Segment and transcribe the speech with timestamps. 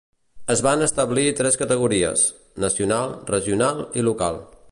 [0.53, 2.25] Es van establir tres categories:
[2.65, 4.43] nacional, regional i local.